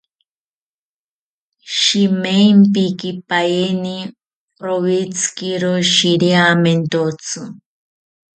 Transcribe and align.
Shimaempikipaeni 1.79 3.95
rowitziro 4.65 5.73
shiriamentotzi 5.93 7.39